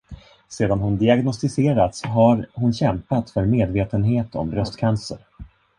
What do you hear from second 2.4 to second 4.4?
hon kämpat för medvetenhet